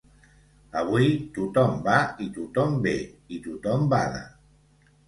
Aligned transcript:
Avui 0.79 1.09
tothom 1.35 1.77
va 1.89 1.99
i 2.27 2.31
tothom 2.41 2.77
ve, 2.89 2.95
i 3.39 3.43
tothom 3.49 3.89
bada. 3.97 4.27